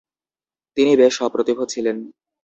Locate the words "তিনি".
0.77-0.91